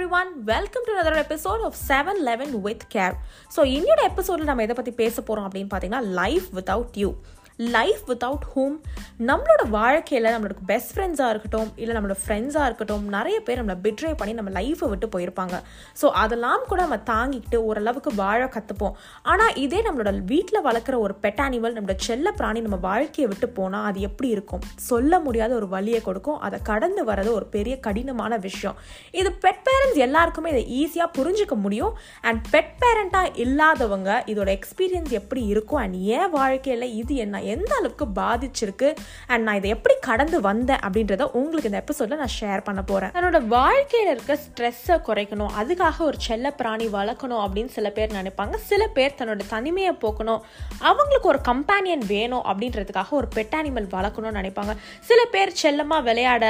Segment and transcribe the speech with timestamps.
[0.00, 3.14] everyone, welcome to another episode of 711 with Care.
[3.56, 7.08] So இன்னொரு எபிசோடில் நம்ம எதை பற்றி பேச போகிறோம் அப்படின்னு பார்த்தீங்கன்னா life without you
[7.76, 8.76] life without home
[9.28, 14.32] நம்மளோட வாழ்க்கையில் நம்மளோட பெஸ்ட் ஃப்ரெண்ட்ஸாக இருக்கட்டும் இல்லை நம்மளோட ஃப்ரெண்ட்ஸாக இருக்கட்டும் நிறைய பேர் நம்மளை பிட்ரே பண்ணி
[14.38, 15.56] நம்ம லைஃப்பை விட்டு போயிருப்பாங்க.
[16.00, 18.94] ஸோ அதெல்லாம் கூட நம்ம தாங்கிக்கிட்டு ஓரளவுக்கு வாழ கற்றுப்போம்
[19.32, 23.86] ஆனால் இதே நம்மளோட வீட்டில் வளர்க்குற ஒரு பெட் அனிமல் நம்மளோட செல்ல பிராணி நம்ம வாழ்க்கையை விட்டு போனால்
[23.90, 24.64] அது எப்படி இருக்கும்?
[24.90, 26.38] சொல்ல முடியாத ஒரு வழியை கொடுக்கும்.
[26.48, 28.78] அதை கடந்து வர்றது ஒரு பெரிய கடினமான விஷயம்.
[29.20, 31.94] இது பெட் பேரண்ட்ஸ் எல்லாருக்குமே இதை ஈஸியாக புரிஞ்சுக்க முடியும்.
[32.22, 35.82] அண்ட் பெட் பேரண்ட்டாக இல்லாதவங்க இதோட எக்ஸ்பீரியன்ஸ் எப்படி இருக்கும்?
[35.84, 37.36] அண்ட் ஏன் வாழ்க்கையில் இது என்ன?
[37.56, 38.88] எந்த அளவுக்கு பாதிச்சிருக்கு?
[39.32, 43.40] அண்ட் நான் இதை எப்படி கடந்து வந்தேன் அப்படின்றத உங்களுக்கு இந்த எபிசோடில் நான் ஷேர் பண்ண போகிறேன் என்னோட
[43.56, 45.52] வாழ்க்கையில் இருக்க ஸ்ட்ரெஸ்ஸை குறைக்கணும்.
[45.60, 48.56] அதுக்காக ஒரு செல்ல பிராணி வளர்க்கணும் அப்படின்னு சில பேர் நினைப்பாங்க.
[48.70, 50.42] சில பேர் தன்னோட தனிமையை போக்கணும்.
[50.90, 54.74] அவங்களுக்கு ஒரு கம்பேனியன் வேணும் அப்படின்றதுக்காக ஒரு பெட் அனிமல் வளர்க்கணும்னு நினைப்பாங்க.
[55.10, 56.44] சில பேர் செல்லமாக விளையாட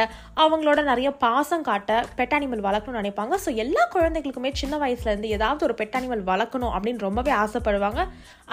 [0.44, 3.34] அவங்களோட நிறைய பாசம் காட்ட பெட் அனிமல் வளர்க்கணும்னு நினைப்பாங்க.
[3.44, 8.00] ஸோ எல்லா குழந்தைகளுக்குமே சின்ன வயசுலேருந்து ஏதாவது ஒரு பெட் அனிமல் வளர்க்கணும் அப்படின்னு ரொம்பவே ஆசைப்படுவாங்க.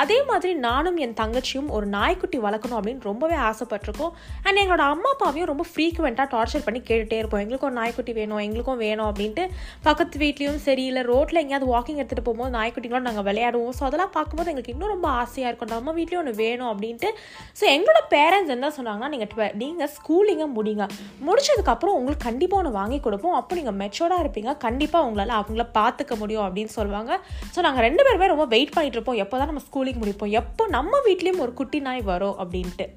[0.03, 4.13] அதே மாதிரி நானும் என் தங்கச்சியும் ஒரு நாய்க்குட்டி வளர்க்கணும் அப்படின்னு ரொம்பவே ஆசைப்பட்டிருக்கோம்.
[4.45, 7.41] அண்ட் எங்களோட அம்மா அப்பாவையும் ரொம்ப ஃப்ரீக்குவெண்ட்டாக டார்ச்சர் பண்ணி கேட்டுகிட்டே இருப்போம்.
[7.43, 9.45] எங்களுக்கும் ஒரு நாய்க்குட்டி வேணும் எங்களுக்கும் வேணும் அப்படின்ட்டு
[9.87, 13.73] பக்கத்து வீட்லேயும் சரி இல்லை ரோட்டில் எங்கேயாவது வாக்கிங் எடுத்துகிட்டு போகும்போது நாய்க்குட்டிங்களோட நாங்கள் விளையாடுவோம்.
[13.79, 15.71] ஸோ அதெல்லாம் பார்க்கும்போது எங்களுக்கு இன்னும் ரொம்ப ஆசையாக இருக்கும்.
[15.75, 17.11] நம்ம வீட்லேயும் ஒன்று வேணும் அப்படின்ட்டு.
[17.59, 20.83] ஸோ எங்களோட பேரண்ட்ஸ் என்ன சொன்னாங்கன்னா நீங்கள் நீங்கள் ஸ்கூலிங்கை முடிங்க.
[21.29, 23.35] முடிச்சதுக்கப்புறம் உங்களுக்கு கண்டிப்பாக ஒன்று வாங்கி கொடுப்போம்.
[23.39, 24.51] அப்போ நீங்கள் மெச்சோர்டாக இருப்பீங்க.
[24.65, 27.11] கண்டிப்பாக உங்களால் அவங்கள பார்த்துக்க முடியும் அப்படின்னு சொல்லுவாங்க.
[27.53, 29.19] ஸோ நாங்கள் ரெண்டு பேருமே ரொம்ப வெயிட் பண்ணிட்டு இருப்போம்.
[29.23, 30.31] எப்போ தான் நம்ம ஸ்கூலிங் முடிப்போம்.
[30.41, 32.95] எப்போ நம்ம வீட்லேயும் ஒரு குட்டி நாய் வரும் அப்படின்ட்டு.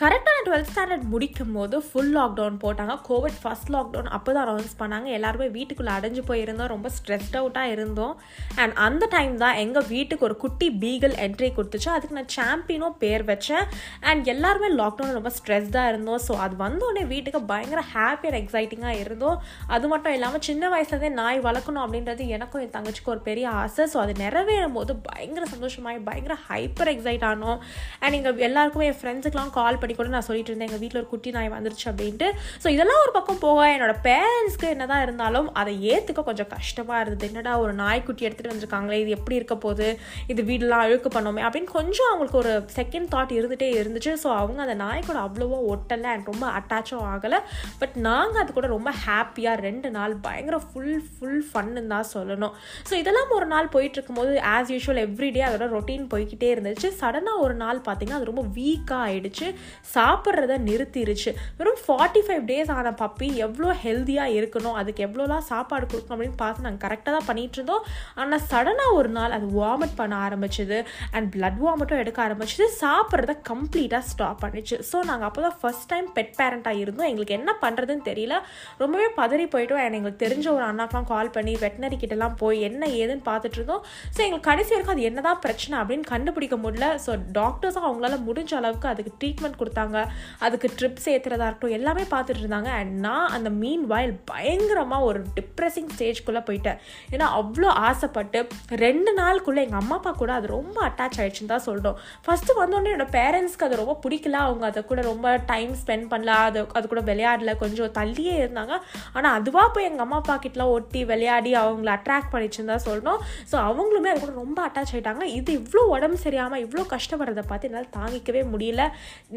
[0.00, 2.94] கரெக்டாக டுவெல்த் ஸ்டாண்டர்ட் முடிக்கும் போது ஃபுல் லாக்டவுன் போட்டாங்க.
[3.08, 5.08] கோவிட் ஃபஸ்ட் லாக்டவுன் அப்போ தான் அனௌன்ஸ் பண்ணாங்க.
[5.16, 6.70] எல்லாருமே வீட்டுக்குள்ளே அடைஞ்சு போயிருந்தோம்.
[6.72, 8.14] ரொம்ப ஸ்ட்ரெஸ்ட் அவுட்டாக இருந்தோம்.
[8.62, 11.90] அண்ட் அந்த டைம் தான் எங்கள் வீட்டுக்கு ஒரு குட்டி பீகல் என்ட்ரி கொடுத்துச்சு.
[11.96, 13.66] அதுக்கு நான் சாம்பியனும் பேர் வச்சேன்.
[14.12, 16.20] அண்ட் எல்லாருமே லாக்டவுன் ரொம்ப ஸ்ட்ரெஸ்டாக இருந்தோம்.
[16.28, 19.36] ஸோ அது வந்தோடனே வீட்டுக்கு பயங்கர ஹாப்பி அண்ட் எக்ஸைட்டிங்காக இருந்தோம்.
[19.76, 23.88] அது மட்டும் இல்லாமல் சின்ன வயசுலேருந்தே நாய் வளர்க்கணும் அப்படின்றது எனக்கும் என் தங்கச்சிக்கும் ஒரு பெரிய ஆசை.
[23.94, 27.60] ஸோ அது நிறைவேறும் போது பயங்கர சந்தோஷமாகி பயங்கர ஹைப்பர் எக்ஸைட் ஆனோம்.
[28.02, 31.30] அண்ட் எங்கள் எல்லாருக்குமே என் ஃப்ரெண்ட்ஸுக்கெலாம் கால் பண்ணி கூட நான் சொல்லிட்டு இருந்தேன் எங்கள் வீட்டில் ஒரு குட்டி
[31.36, 32.28] நாய் வந்துருச்சு அப்படின்ட்டு.
[32.62, 37.28] ஸோ இதெல்லாம் ஒரு பக்கம் போக என்னோட பேரண்ட்ஸ்க்கு என்னதான் இருந்தாலும் அதை ஏற்றுக்க கொஞ்சம் கஷ்டமாக இருந்தது.
[37.30, 39.88] என்னடா ஒரு நாய்க்குட்டி எடுத்துகிட்டு வந்திருக்காங்களே இது எப்படி இருக்க போகுது?
[40.34, 41.44] இது வீடெலாம் அழுக்கு பண்ணோமே?
[41.48, 44.14] அப்படின்னு கொஞ்சம் அவங்களுக்கு ஒரு செகண்ட் தாட் இருந்துகிட்டே இருந்துச்சு.
[44.24, 47.40] ஸோ அவங்க அந்த நாய் கூட அவ்வளோவா ஒட்டலை அண்ட் ரொம்ப அட்டாச்சும் ஆகலை.
[47.82, 52.54] பட் நாங்கள் அது கூட ரொம்ப ஹாப்பியாக ரெண்டு நாள் பயங்கர ஃபுல் ஃபுல் ஃபன்னு தான் சொல்லணும்.
[52.88, 56.88] ஸோ இதெல்லாம் ஒரு நாள் போயிட்டு இருக்கும்போது ஆஸ் யூஷுவல் எவ்ரிடே அதோட ரொட்டீன் போய்கிட்டே இருந்துச்சு.
[57.00, 59.46] சடனாக ஒரு நாள் பார்த்தீங்கன்னா அது ரொம்ப வீக்காக ஆயிடுச்சு.
[59.94, 61.30] சாப்பிட்றத நிறுத்திருச்சு.
[61.58, 66.64] வெறும் ஃபார்ட்டி ஃபைவ் டேஸ் ஆன பப்பி எவ்வளோ ஹெல்த்தியாக இருக்கணும் அதுக்கு எவ்வளோலாம் சாப்பாடு கொடுக்கணும் அப்படின்னு பார்த்து
[66.66, 67.84] நாங்கள் கரெக்டாக தான் பண்ணிகிட்டு இருந்தோம்.
[68.20, 70.78] ஆனால் சடனாக ஒரு நாள் அது வாமிட் பண்ண ஆரம்பிச்சது.
[71.16, 72.66] அண்ட் பிளட் வாமிட்டும் எடுக்க ஆரம்பிச்சது.
[72.82, 74.78] சாப்பிட்றத கம்ப்ளீட்டாக ஸ்டாப் பண்ணிச்சு.
[74.90, 77.08] ஸோ நாங்கள் அப்போ தான் ஃபஸ்ட் டைம் பெட் பேரண்ட்டாக இருந்தோம்.
[77.10, 78.36] எங்களுக்கு என்ன பண்ணுறதுன்னு தெரியல.
[78.82, 79.82] ரொம்பவே பதறி போயிட்டோம்.
[79.84, 83.82] அண்ட் எங்களுக்கு தெரிஞ்ச ஒரு அண்ணாக்கெலாம் கால் பண்ணி வெட்டினரி கிட்டலாம் போய் என்ன ஏதுன்னு பார்த்துட்டு இருந்தோம்.
[84.14, 86.88] ஸோ எங்களுக்கு கடைசி வரைக்கும் அது என்னதான் பிரச்சனை அப்படின்னு கண்டுபிடிக்க முடியல.
[87.06, 87.10] ஸோ
[87.40, 89.98] டாக்டர்ஸும் அவங்களால முடிஞ்ச அளவுக்கு அதுக்கு ட்ரீட்மெண்ட் கொடுத்தாங்க.
[90.46, 92.70] அதுக்கு ட்ரிப்ஸ் சேர்த்துறதா இருக்கட்டும் எல்லாமே பார்த்துட்டு இருந்தாங்க.
[92.80, 96.78] அண்ட் நான் அந்த மீன் வாயில் பயங்கரமாக ஒரு டிப்ரெசிங் ஸ்டேஜ்குள்ளே போயிட்டேன்.
[97.14, 98.40] ஏன்னா அவ்வளோ ஆசைப்பட்டு
[98.84, 103.08] ரெண்டு நாளுக்குள்ளே எங்கள் அம்மா அப்பா கூட அது ரொம்ப அட்டாச் ஆகிடுச்சுன்னு தான் சொல்கிறோம் ஃபஸ்ட்டு வந்தோடனே என்னோட
[103.18, 104.36] பேரண்ட்ஸ்க்கு அது ரொம்ப பிடிக்கல.
[104.48, 106.34] அவங்க அதை கூட ரொம்ப டைம் ஸ்பெண்ட் பண்ணல.
[106.48, 107.54] அது அது கூட விளையாடல.
[107.62, 108.74] கொஞ்சம் தள்ளியே இருந்தாங்க.
[109.16, 113.20] ஆனால் அதுவாக போய் எங்கள் அம்மா அப்பா கிட்டலாம் ஒட்டி விளையாடி அவங்கள அட்ராக்ட் பண்ணிச்சுன்னு தான் சொல்லணும்.
[113.50, 117.90] ஸோ அவங்களுமே அது கூட ரொம்ப அட்டாச் ஆகிட்டாங்க இது இவ்வளோ உடம்பு சரியாமல் இவ்வளோ கஷ்டப்படுறதை பார்த்து என்னால்
[117.98, 118.84] தாங்கிக்கவே முடியல.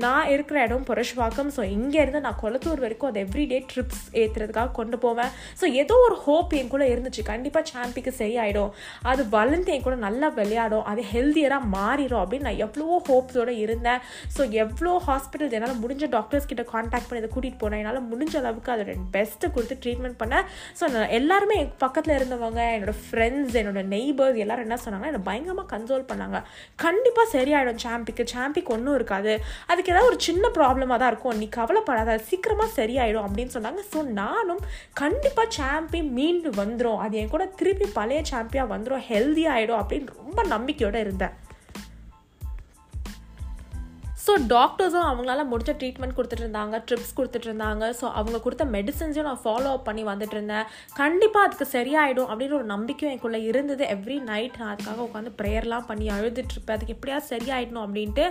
[0.04, 4.98] நான் நான் இருக்கிற இடம் புரஷ்வாக்கம் ஸோ இங்கேருந்து நான் கொளத்தூர் வரைக்கும் அது எவ்ரிடே ட்ரிப்ஸ் ஏற்றுறதுக்காக கொண்டு
[5.04, 5.32] போவேன்.
[5.60, 7.22] ஸோ ஏதோ ஒரு ஹோப் என் கூட இருந்துச்சு.
[7.32, 8.72] கண்டிப்பாக சாம்பிக்கு சரியாயிடும்.
[9.12, 10.86] அது வளர்ந்து என் கூட நல்லா விளையாடும்.
[10.92, 14.02] அது ஹெல்த்தியராக மாறிடும் அப்படின்னு நான் எவ்வளவோ ஹோப்ஸோடு இருந்தேன்.
[14.36, 17.82] ஸோ எவ்வளோ ஹாஸ்பிட்டல் என்னால் முடிஞ்ச டாக்டர்ஸ் கிட்ட காண்டாக்ட் பண்ணி அதை கூட்டிகிட்டு போனேன்.
[17.84, 20.46] என்னால் முடிஞ்ச அளவுக்கு அதோட பெஸ்ட்டு கொடுத்து ட்ரீட்மெண்ட் பண்ணேன்.
[20.82, 25.68] ஸோ நான் எல்லாருமே என் பக்கத்தில் இருந்தவங்க என்னோட ஃப்ரெண்ட்ஸ் என்னோட நெய்பர்ஸ் எல்லாரும் என்ன சொன்னாங்கன்னா என்னை பயங்கரமாக
[25.76, 26.40] கன்சோல் பண்ணாங்க.
[26.86, 28.26] கண்டிப்பாக சரியாயிடும் சாம்பிக்கு.
[28.36, 29.34] சாம்பிக்கு ஒன்றும் இருக்காது.
[29.72, 31.38] அதுக்கு ஏதாவது ஒரு சின்ன ப்ராப்ளமாக தான் இருக்கும்.
[31.42, 33.82] நீ கவலைப்படாத சீக்கிரமாக சரியாயிடும் அப்படின்னு சொன்னாங்க.
[33.94, 34.62] ஸோ நானும்
[35.02, 40.40] கண்டிப்பாக சாம்பியன் மீண்டு வந்துடும் அது என் கூட திருப்பி பழைய சாம்பியாக வந்துடும் ஹெல்தி ஆகிடும் அப்படின்னு ரொம்ப
[40.54, 41.36] நம்பிக்கையோடு இருந்தேன்.
[44.26, 49.42] ஸோ டாக்டர்ஸும் அவங்களால முடிச்ச ட்ரீட்மெண்ட் கொடுத்துட்டு இருந்தாங்க ட்ரிப்ஸ் கொடுத்துட்டு இருந்தாங்க ஸோ அவங்க கொடுத்த மெடிசன்ஸையும் நான்
[49.46, 50.66] ஃபாலோ அப் பண்ணி வந்துட்டு இருந்தேன்
[51.00, 53.84] கண்டிப்பாக அதுக்கு சரியாயிடும் அப்படின்னு ஒரு நம்பிக்கையும் எனக்குள்ளே இருந்தது.
[53.96, 58.26] எவ்ரி நைட் நான் அதுக்காக உட்காந்து ப்ரேயர்லாம் பண்ணி அழுதுட்டு இருப்பேன் அதுக்கு எப்படியாவது சரியாயிடணும் அப்படின்ட்டு.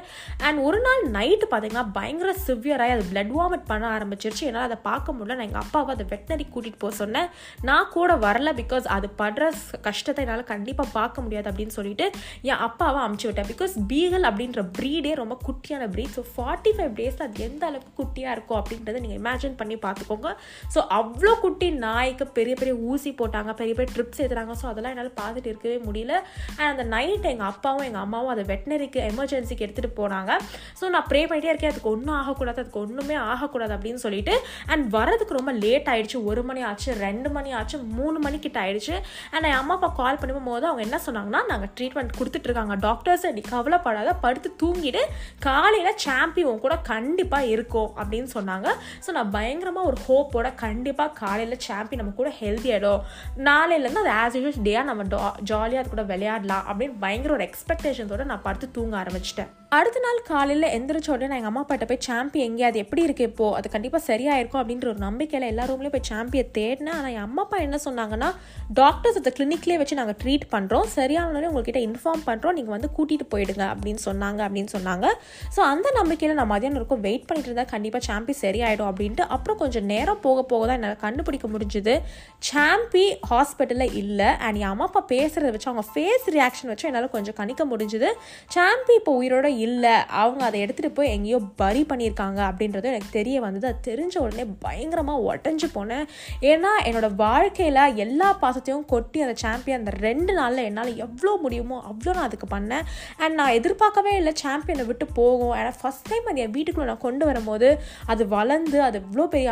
[0.47, 4.45] அண்ட் ஒரு நாள் நைட்டு பார்த்தீங்கன்னா பயங்கர சிவியராகி அது பிளட் வாமிட் பண்ண ஆரம்பிச்சிருச்சு.
[4.51, 5.37] என்னால் அதை பார்க்க முடியல.
[5.41, 7.29] நான் எங்கள் அப்பாவை அதை வெட்டினரி கூட்டிகிட்டு போக சொன்னேன்.
[7.71, 9.51] நான் கூட வரல பிகாஸ் அது படுற
[9.89, 12.09] கஷ்டத்தை என்னால் கண்டிப்பாக பார்க்க முடியாது அப்படின்னு சொல்லிட்டு
[12.51, 13.51] என் அப்பாவை அமுச்சு விட்டேன்.
[13.55, 17.93] பிகாஸ் பீகல் அப்படின்ற ப்ரீடே ரொம்ப குட்டியான தானே ப்ரீட் ஸோ ஃபார்ட்டி ஃபைவ் டேஸில் அது எந்த அளவுக்கு
[18.01, 20.29] குட்டியாக இருக்கும் அப்படின்றத நீங்கள் இமேஜின் பண்ணி பார்த்துக்கோங்க.
[20.75, 25.13] ஸோ அவ்வளோ குட்டி நாய்க்கு பெரிய பெரிய ஊசி போட்டாங்க பெரிய பெரிய ட்ரிப்ஸ் ஏற்றுறாங்க ஸோ அதெல்லாம் என்னால்
[25.21, 26.15] பார்த்துட்டு இருக்கவே முடியல.
[26.59, 30.33] அண்ட் அந்த நைட் எங்கள் அப்பாவும் எங்கள் அம்மாவும் அதை வெட்டினரிக்கு எமர்ஜென்சிக்கு எடுத்துகிட்டு போனாங்க.
[30.81, 31.73] ஸோ நான் ப்ரே பண்ணிட்டே இருக்கேன்.
[31.75, 34.35] அதுக்கு ஒன்றும் ஆகக்கூடாது அதுக்கு ஒன்றுமே ஆகக்கூடாது அப்படின்னு சொல்லிட்டு.
[34.73, 36.19] அண்ட் வரதுக்கு ரொம்ப லேட் ஆயிடுச்சு.
[36.31, 38.95] ஒரு மணி ஆச்சு ரெண்டு மணி ஆச்சு மூணு மணிக்கிட்ட ஆயிடுச்சு.
[39.35, 44.11] அண்ட் என் அம்மா அப்பா கால் பண்ணும்போது அவங்க என்ன சொன்னாங்கன்னா நாங்கள் ட்ரீட்மெண்ட் கொடுத்துட்ருக்காங்க டாக்டர்ஸ் நீ கவலைப்படாத
[44.25, 45.03] படுத்து தூங்கிட்டு
[45.73, 48.69] காலையில் சாம்பியன் கூட கண்டிப்பாக இருக்கும் அப்படின்னு சொன்னாங்க.
[49.05, 53.01] ஸோ நான் பயங்கரமாக ஒரு ஹோப்போட கண்டிப்பாக காலையில் சாம்பியன் நம்ம கூட ஹெல்த்தி ஆகிடும்
[53.49, 55.09] நாளையிலேருந்து அது ஆஸ் யூஷுவல் டேயாக நம்ம
[55.53, 59.51] ஜாலியாக அது கூட விளையாடலாம் அப்படின்னு பயங்கர ஒரு எக்ஸ்பெக்டேஷன்ஸோட நான் படுத்து தூங்க ஆரம்பிச்சிட்டேன்.
[59.77, 63.25] அடுத்த நாள் காலையில் எந்திரிச்ச உடனே நான் எங்கள் அம்மா அப்பாட்ட போய் சாம்பி எங்கே அது எப்படி இருக்கு
[63.29, 63.47] இப்போ?
[63.59, 66.97] அது கண்டிப்பாக சரியாயிருக்கும் அப்படின்ற ஒரு நம்பிக்கையில் எல்லா ரூம்லேயும் போய் சாம்பியை தேடினேன்.
[66.99, 68.29] ஆனால் என் அம்மா அப்பா என்ன சொன்னாங்கன்னா
[68.81, 73.65] டாக்டர்ஸ் அந்த கிளினிக்லேயே வச்சு நாங்கள் ட்ரீட் பண்ணுறோம் சரியானோடனே உங்ககிட்ட இன்ஃபார்ம் பண்ணுறோம் நீங்கள் வந்து கூட்டிகிட்டு போயிடுங்க
[73.75, 75.07] அப்படின்னு சொன்னாங்க அப்படின்னு சொன்னாங்க.
[75.57, 79.87] ஸோ அந்த நம்பிக்கையில் நான் மதியானம் இருக்கும் வெயிட் பண்ணிட்டு இருந்தால் கண்டிப்பாக சாம்பி சரியாயிடும் அப்படின்ட்டு அப்புறம் கொஞ்சம்
[79.93, 81.95] நேரம் போக போக தான் என்னால் கண்டுபிடிக்க முடிஞ்சுது.
[82.49, 84.29] சாம்பி ஹாஸ்பிட்டலில் இல்லை.
[84.45, 88.09] அண்ட் என் அம்மா அப்பா பேசுகிறத வச்சு அவங்க ஃபேஸ் ரியாக்ஷன் வச்சு என்னால் கொஞ்சம் கணிக்க முடிஞ்சுது.
[88.57, 89.95] சாம்பி இப்போ உயிரோட இல்லை.
[90.23, 93.67] அவங்க அதை எடுத்துகிட்டு போய் எங்கேயோ பரி பண்ணியிருக்காங்க அப்படின்றது எனக்கு தெரிய வந்தது.
[93.73, 96.07] அது தெரிஞ்ச உடனே பயங்கரமாக உடஞ்சி போனேன்.
[96.53, 102.17] ஏன்னா என்னோட வாழ்க்கையில் எல்லா பாசத்தையும் கொட்டி அந்த சாம்பியன் அந்த ரெண்டு நாளில் என்னால் எவ்வளோ முடியுமோ அவ்வளோ
[102.19, 102.87] நான் அதுக்கு பண்ணேன்.
[103.23, 105.52] அண்ட் நான் எதிர்பார்க்கவே இல்லை சாம்பியனை விட்டு போகும்.
[105.55, 107.69] ஏன்னா ஃபஸ்ட் டைம் அது என் வீட்டுக்குள்ளே நான் கொண்டு வரும்போது
[108.07, 109.51] அது வளர்ந்து அது இவ்வளோ பெரிய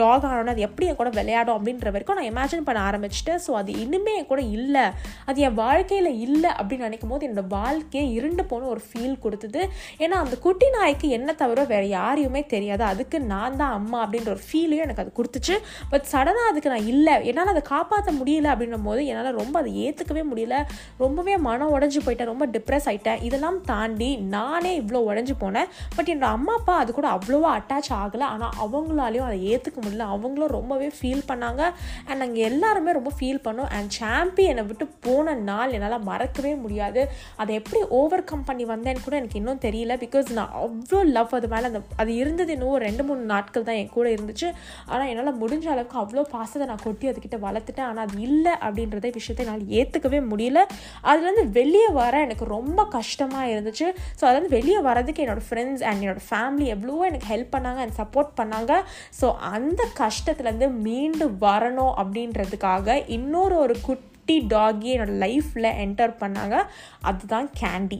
[0.00, 3.72] டாக் ஆனோன்னு அது எப்படி என் கூட விளையாடும் அப்படின்ற வரைக்கும் நான் இமேஜின் பண்ண ஆரம்பிச்சிட்டேன் ஸோ அது
[3.82, 4.84] இனிமே என் கூட இல்லை.
[5.28, 9.60] அது என் வாழ்க்கையில் இல்லை அப்படின்னு நினைக்கும் போது என்னோட வாழ்க்கையை இருண்டு போன ஒரு ஃபீல் கொடுத்தது.
[10.04, 12.84] ஏன்னா அந்த குட்டி நாய்க்கு என்ன தவிர வேறு யாரையுமே தெரியாது.
[12.92, 15.56] அதுக்கு நான் தான் அம்மா அப்படின்ற ஒரு ஃபீலையும் எனக்கு அது கொடுத்துச்சு.
[15.92, 17.14] பட் சடனாக அதுக்கு நான் இல்லை.
[17.30, 20.56] என்னால் அதை காப்பாற்ற முடியல அப்படின்னும் போது என்னால் ரொம்ப அதை ஏற்றுக்கவே முடியல.
[21.04, 22.32] ரொம்பவே மனம் உடஞ்சி போயிட்டேன்.
[22.32, 25.68] ரொம்ப டிப்ரெஸ் ஆகிட்டேன் இதெல்லாம் தாண்டி நானே இவ்வளோ உடஞ்சி போனேன்.
[25.96, 28.26] பட் என்னோட அம்மா அப்பா அது கூட அவ்வளோவா அட்டாச் ஆகலை.
[28.34, 30.06] ஆனால் அவங்களாலையும் அதை ஏற்றுக்க முடியல.
[30.14, 31.62] அவங்களும் ரொம்பவே ஃபீல் பண்ணாங்க.
[32.08, 33.70] அண்ட் நாங்கள் எல்லாருமே ரொம்ப ஃபீல் பண்ணோம்.
[33.76, 37.02] அண்ட் சாம்பியனை விட்டு போன நாள் என்னால் மறக்கவே முடியாது.
[37.42, 39.96] அதை எப்படி ஓவர் கம் பண்ணி வந்தேன்னு கூட எனக்கு இன்னும் தெரியல.
[40.04, 43.94] பிகாஸ் நான் அவ்வளோ லவ் அது மேலே அந்த அது இருந்தது இன்னும் ரெண்டு மூணு நாட்கள் தான் என்
[43.96, 44.48] கூட இருந்துச்சு.
[44.92, 47.88] ஆனால் என்னால் முடிஞ்ச அளவுக்கு அவ்வளோ பாசத்தை நான் கொட்டி அதுக்கிட்ட வளர்த்துட்டேன்.
[47.90, 50.60] ஆனால் அது இல்லை அப்படின்றத விஷயத்தை என்னால் ஏற்றுக்கவே முடியல.
[51.08, 53.86] அதுலேருந்து வெளியே வர எனக்கு ரொம்ப கஷ்டமாக இருந்துச்சு.
[54.18, 58.32] ஸோ அதுலேருந்து வெளியே வரதுக்கு என்னோடய ஃப்ரெண்ட்ஸ் அண்ட் என்னோடய ஃபேமிலி எவ்வளோ எனக்கு ஹெல்ப் பண்ணாங்க அண்ட் சப்போர்ட்
[58.40, 58.72] பண்ணாங்க.
[59.20, 66.62] ஸோ அந்த கஷ்டத்துலேருந்து மீண்டு வரணும் அப்படின்றதுக்காக இன்னொரு ஒரு குட்டி டாகி என்னோடய லைஃப்பில் என்டர் பண்ணாங்க.
[67.00, 67.98] அதுதான் கேண்டி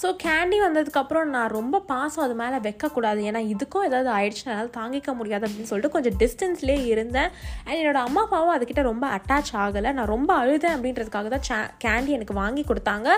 [0.00, 3.20] ஸோ கேண்டி வந்ததுக்கப்புறம் நான் ரொம்ப பாசம் அது மேலே வைக்கக்கூடாது.
[3.28, 7.30] ஏன்னா இதுக்கும் ஏதாவது ஆயிடுச்சுன்னா என்னால் தாங்கிக்க முடியாது அப்படின்னு சொல்லிட்டு கொஞ்சம் டிஸ்டன்ஸ்லேயே இருந்தேன்.
[7.66, 9.92] அண்ட் என்னோட அம்மா அப்பாவும் அதுக்கிட்ட ரொம்ப அட்டாச் ஆகலை.
[9.98, 13.08] நான் ரொம்ப அழுதேன் அப்படின்றதுக்காக தான் சே கேண்டி எனக்கு வாங்கி கொடுத்தாங்க.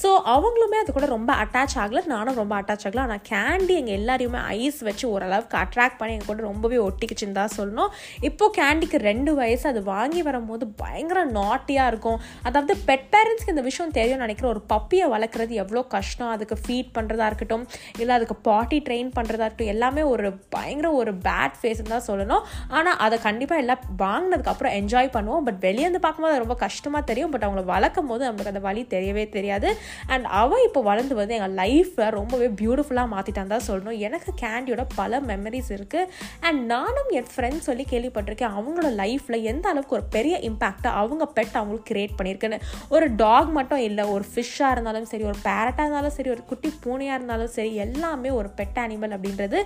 [0.00, 2.02] ஸோ அவங்களுமே அது கூட ரொம்ப அட்டாச் ஆகலை.
[2.14, 3.02] நானும் ரொம்ப அட்டாச் ஆகலை.
[3.06, 7.90] ஆனால் கேண்டி எங்கள் எல்லாரையுமே ஐஸ் வச்சு ஓரளவுக்கு அட்ராக்ட் பண்ணி எங்கள் கூட ரொம்பவே ஒட்டிக்கிச்சுன்னு தான் சொல்லணும்.
[8.30, 9.66] இப்போது கேண்டிக்கு ரெண்டு வயசு.
[9.72, 12.20] அது வாங்கி வரும்போது பயங்கர நாட்டியாக இருக்கும்.
[12.50, 16.24] அதாவது பெட் பேரண்ட்ஸ்க்கு இந்த விஷயம் தெரியும்னு நினைக்கிற ஒரு பப்பியை வளர்க்குறது எவ்வளோ கஷ்டம்.
[16.34, 17.64] அதுக்கு ஃபீட் பண்ணுறதா இருக்கட்டும்
[18.02, 22.44] இல்லை அதுக்கு பாட்டி ட்ரெயின் பண்ணுறதா இருக்கட்டும் எல்லாமே ஒரு பயங்கர ஒரு பேட் ஃபேஸ்ன்னு தான் சொல்லணும்.
[22.76, 25.44] ஆனால் அதை கண்டிப்பாக எல்லாம் வாங்கினதுக்கப்புறம் என்ஜாய் பண்ணுவோம்.
[25.48, 27.32] பட் வெளியேருந்து பார்க்கும்போது அது ரொம்ப கஷ்டமாக தெரியும்.
[27.34, 29.70] பட் அவங்கள வளர்க்கும் போது நம்மளுக்கு அந்த வழி தெரியவே தெரியாது.
[30.12, 33.98] அண்ட் அவள் இப்போ வளர்ந்து வந்து எங்கள் லைஃப்பில் ரொம்பவே பியூட்டிஃபுல்லாக மாற்றிட்டான் தான் சொல்லணும்.
[34.06, 36.08] எனக்கு கேண்டியோட பல மெமரிஸ் இருக்குது
[36.46, 41.56] அண்ட் நானும் என் ஃப்ரெண்ட்ஸ் சொல்லி கேள்விப்பட்டிருக்கேன் அவங்களோட லைஃப்பில் எந்த அளவுக்கு ஒரு பெரிய இம்பாக்டை அவங்க பெட்
[41.60, 42.58] அவங்களுக்கு கிரியேட் பண்ணியிருக்குன்னு
[42.94, 47.18] ஒரு டாக் மட்டும் இல்லை ஒரு ஃபிஷ்ஷாக இருந்தாலும் சரி ஒரு பேரட்டாக இருந்தாலும் சரி ஒரு குட்டி பூனையாக
[47.18, 49.60] இருந்தாலும் சரி எல்லாமே ஒரு பெட் அனிமல் அப்படின்றது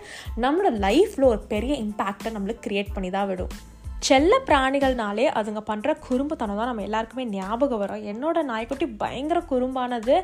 [0.45, 3.53] நம்மளோட லைஃப்பில் ஒரு பெரிய இம்பேக்டை நம்மளுக்கு க்ரியேட் பண்ணி தான் விடும்.
[4.11, 8.05] செல்ல பிராணிகள்னாலே அதுங்க பண்ணுற குறும்புத்தனம் தான் நம்ம எல்லாருக்குமே ஞாபகம் வரும்.
[8.13, 10.15] என்னோட நாய்க்குட்டி பயங்கர குறும்பானது.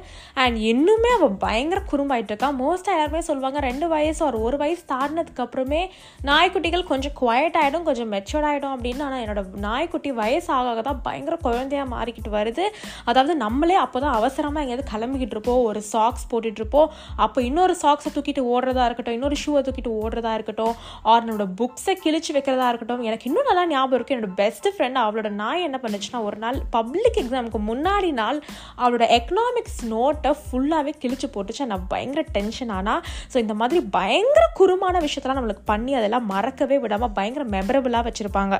[0.43, 5.45] அண்ட் இன்னுமே அவள் பயங்கர குறும்பாயிட்டு இருக்கா மோஸ்ட்டாக எல்லாருமே சொல்லுவாங்க ரெண்டு வயசு ஒரு ஒரு வயசு தாண்டினதுக்கு
[5.45, 5.83] அப்புறமே
[6.31, 9.05] நாய்க்குட்டிகள் கொஞ்சம் குவைட் ஆகிடும் கொஞ்சம் மெச்சோர்ட் ஆகிடும் அப்படின்னு.
[9.09, 12.67] ஆனால் என்னோட நாய்க்குட்டி வயசு ஆக ஆக தான் பயங்கர குழந்தையாக மாறிக்கிட்டு வருது.
[13.11, 16.91] அதாவது நம்மளே அப்போ தான் அவசரமாக எங்கேயாவது கிளம்பிக்கிட்டு இருப்போம் ஒரு சாக்ஸ் போட்டுட்டு இருப்போம்.
[17.27, 20.75] அப்போ இன்னொரு சாக்ஸை தூக்கிட்டு ஓடுறதா இருக்கட்டும் இன்னொரு ஷூவை தூக்கிட்டு ஓடுறதா இருக்கட்டும்
[21.13, 25.31] ஆர் என்னோட புக்ஸை கிழிச்சு வைக்கிறதா இருக்கட்டும் எனக்கு இன்னும் நல்லா ஞாபகம் இருக்குது என்னோட பெஸ்ட் ஃப்ரெண்ட் அவளோட
[25.43, 28.39] நாய் என்ன பண்ணுச்சுன்னா ஒரு நாள் பப்ளிக் எக்ஸாமுக்கு முன்னாடி நாள்
[28.83, 31.71] அவளோட எக்கனாமிக்ஸ் நோட்டை ஃபுல்லாகவே கிழிச்சு போட்டுச்சு.
[31.73, 33.03] நான் பயங்கர டென்ஷன் ஆனால்
[33.33, 38.57] ஸோ இந்த மாதிரி பயங்கர குறுமான விஷயத்தெல்லாம் நம்மளுக்கு பண்ணி அதெல்லாம் மறக்கவே விடாமல் பயங்கர மெமரபுளாக வச்சுருப்பாங்க.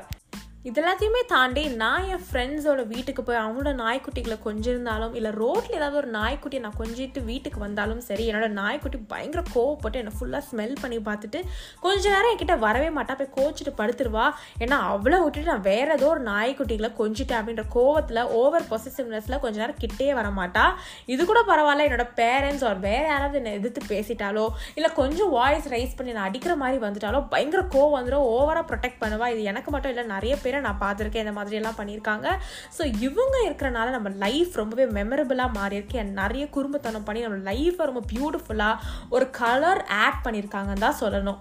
[0.65, 6.09] இது எல்லாத்தையுமே தாண்டி நான் என் ஃப்ரெண்ட்ஸோட வீட்டுக்கு போய் அவங்களோட நாய்க்குட்டிகளை கொஞ்சிருந்தாலும் இல்லை ரோட்டில் ஏதாவது ஒரு
[6.15, 11.41] நாய்க்குட்டியை நான் கொஞ்சிட்டு வீட்டுக்கு வந்தாலும் சரி என்னோட நாய்க்குட்டி பயங்கர கோவப்பட்டு என்னை ஃபுல்லாக ஸ்மெல் பண்ணி பார்த்துட்டு
[11.85, 14.25] கொஞ்ச நேரம் என்கிட்ட வரவே மாட்டா போய் கோச்சிட்டு படுத்துருவா.
[14.63, 19.79] ஏன்னா அவ்வளோ விட்டுட்டு நான் வேற ஏதோ ஒரு நாய்க்குட்டிகளை கொஞ்சிட்டேன் அப்படின்ற கோவத்தில் ஓவர் பொசிசிவ்னஸில் கொஞ்ச நேரம்
[19.83, 20.65] கிட்டே வர மாட்டா.
[21.15, 24.47] இது கூட பரவாயில்ல என்னோட பேரண்ட்ஸ் ஒரு வேற யாராவது என்னை எதிர்த்து பேசிட்டாலோ
[24.79, 29.31] இல்லை கொஞ்சம் வாய்ஸ் ரைஸ் பண்ணி நான் அடிக்கிற மாதிரி வந்துட்டாலோ பயங்கர கோவம் வந்துடும் ஓவராக ப்ரொடெக்ட் பண்ணுவா.
[29.35, 32.27] இது எனக்கு மட்டும் இல்லை நிறைய பேரை நான் பார்த்துருக்கேன் இந்த மாதிரியெல்லாம் பண்ணியிருக்காங்க.
[32.77, 35.75] ஸோ இவங்க இருக்கிறனால நம்ம லைஃப் ரொம்பவே மெமரபிளாக மாறி
[36.21, 41.39] நிறைய குறும்புத்தனம் பண்ணி நம்ம லைஃப்பை ரொம்ப பியூட்டிஃபுல்லாக ஒரு கலர் ஆட் பண்ணியிருக்காங்கன்னு தான் சொல்லணும்.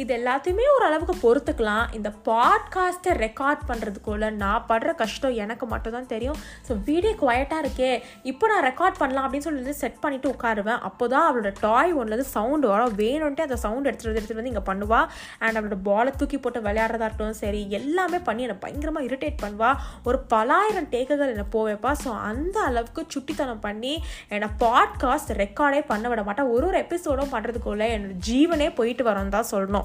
[0.00, 1.86] இது எல்லாத்தையுமே ஒரு அளவுக்கு பொறுத்துக்கலாம்.
[1.96, 6.38] இந்த பாட்காஸ்ட்டை ரெக்கார்ட் பண்ணுறதுக்குள்ள நான் படுற கஷ்டம் எனக்கு மட்டும்தான் தெரியும்.
[6.66, 7.90] ஸோ வீடியோ குவைட்டாக இருக்கே.
[8.30, 10.80] இப்போ நான் ரெக்கார்ட் பண்ணலாம் அப்படின்னு சொல்லி செட் பண்ணிவிட்டு உட்காருவேன்.
[10.88, 15.00] அப்போ தான் அவளோட டாய் ஒன்றுலேருந்து சவுண்டு வரும் வேணும்ன்ட்டு அந்த சவுண்ட் எடுத்துகிட்டு எடுத்துகிட்டு வந்து இங்கே பண்ணுவா.
[15.44, 19.70] அண்ட் அவளோட பாலை தூக்கி போட்டு விளையாடுறதா இருக்கட்டும் சரி எல்லாமே பண்ணி என்னை பயங்கரமாக இரிட்டேட் பண்ணுவா.
[20.08, 23.94] ஒரு பலாயிரம் டேக்குகள் என்னை போவேப்பா ஸோ அந்த அளவுக்கு சுட்டித்தனம் பண்ணி
[24.34, 29.50] என்னை பாட்காஸ்ட் ரெக்கார்டே பண்ண விட மாட்டேன் ஒரு ஒரு எபிசோடும் பண்ணுறதுக்குள்ளே என்னோட ஜீவனே போயிட்டு வரோம் தான்
[29.54, 29.81] சொல்லணும்.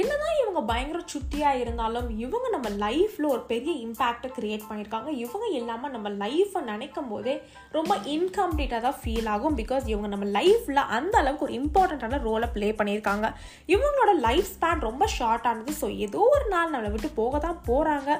[0.00, 5.10] என்னதான் இவங்க பயங்கர சுட்டியாக இருந்தாலும் இவங்க நம்ம லைஃப்பில் ஒரு பெரிய இம்பேக்டை க்ரியேட் பண்ணியிருக்காங்க.
[5.24, 7.34] இவங்க இல்லாமல் நம்ம லைஃப்பை நினைக்கும் போதே
[7.76, 12.70] ரொம்ப இன்கம்ப்ளீட்டாக தான் ஃபீல் ஆகும் பிகாஸ் இவங்க நம்ம லைஃப்பில் அந்த அளவுக்கு ஒரு இம்பார்ட்டண்ட்டான ரோலை ப்ளே
[12.78, 13.28] பண்ணியிருக்காங்க.
[13.74, 15.74] இவங்களோட லைஃப் ஸ்பேன் ரொம்ப ஷார்ட் ஆனது.
[15.80, 18.10] ஸோ ஏதோ ஒரு நாள் நம்மளை விட்டு போக தான் போகிறாங்க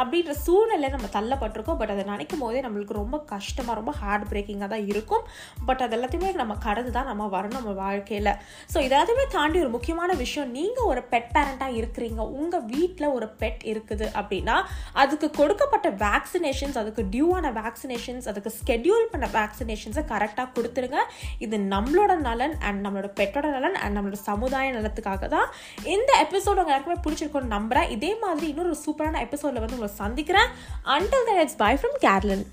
[0.00, 1.80] அப்படின்ற சூழ்நிலை நம்ம தள்ளப்பட்டிருக்கோம்.
[1.80, 5.24] பட் அதை நினைக்கும் போதே நம்மளுக்கு ரொம்ப கஷ்டமாக ரொம்ப ஹார்ட் பிரேக்கிங்காக தான் இருக்கும்.
[5.70, 8.32] பட் அது எல்லாத்தையுமே நம்ம கடந்து தான் நம்ம வரணும் நம்ம வாழ்க்கையில்.
[8.74, 12.20] ஸோ இதெல்லாத்தையுமே தாண்டி ஒரு முக்கியமான விஷயம் நீங்கள் ஒரு பெட் பேரண்ட்டாக இருக்கிறீங்க.
[12.40, 14.54] உங்கள் வீட்டில் ஒரு பெட் இருக்குது அப்படின்னா
[15.02, 21.00] அதுக்கு கொடுக்கப்பட்ட வேக்சினேஷன்ஸ் அதுக்கு டியூவான வேக்சினேஷன்ஸ் அதுக்கு ஸ்கெடியூல் பண்ண வேக்சினேஷன்ஸை கரெக்டாக கொடுத்துருங்க
[21.44, 25.50] இது நம்மளோட நலன் அண்ட் நம்மளோட பெட்டோட நலன் அண்ட் நம்மளோட சமுதாய நலத்துக்காக தான்.
[25.94, 30.50] இந்த எபிசோட் உங்கள் எல்லாருக்குமே பிடிச்சிருக்கோன்னு நம்புகிறேன் இதே மாதிரி இன்னொரு சூப்பரான எபிசோடில் வந்து உங்களை சந்திக்கிறேன்.
[30.96, 32.44] Until the it's bye from கேர்லன்